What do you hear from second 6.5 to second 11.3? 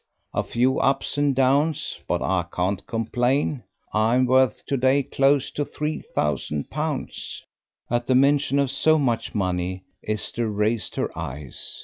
pounds." At the mention of so much money Esther raised her